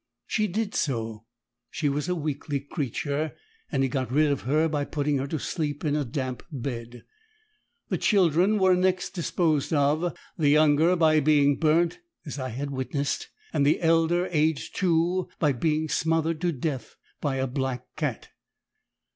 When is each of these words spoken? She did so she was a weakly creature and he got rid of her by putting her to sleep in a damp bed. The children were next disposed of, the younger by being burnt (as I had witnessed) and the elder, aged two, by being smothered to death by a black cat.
She 0.25 0.47
did 0.47 0.73
so 0.73 1.27
she 1.69 1.87
was 1.87 2.09
a 2.09 2.15
weakly 2.15 2.59
creature 2.59 3.35
and 3.71 3.83
he 3.83 3.89
got 3.89 4.11
rid 4.11 4.31
of 4.31 4.41
her 4.49 4.67
by 4.67 4.83
putting 4.83 5.19
her 5.19 5.27
to 5.27 5.37
sleep 5.37 5.85
in 5.85 5.95
a 5.95 6.03
damp 6.03 6.41
bed. 6.51 7.03
The 7.89 7.99
children 7.99 8.57
were 8.57 8.75
next 8.75 9.11
disposed 9.11 9.71
of, 9.71 10.17
the 10.39 10.49
younger 10.49 10.95
by 10.95 11.19
being 11.19 11.55
burnt 11.59 11.99
(as 12.25 12.39
I 12.39 12.49
had 12.49 12.71
witnessed) 12.71 13.29
and 13.53 13.63
the 13.63 13.79
elder, 13.79 14.27
aged 14.31 14.75
two, 14.75 15.29
by 15.37 15.51
being 15.51 15.87
smothered 15.87 16.41
to 16.41 16.51
death 16.51 16.95
by 17.21 17.35
a 17.35 17.45
black 17.45 17.85
cat. 17.95 18.29